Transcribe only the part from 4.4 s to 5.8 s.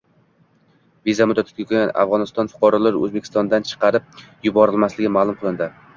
yuborilmasligi ma’lum qilindi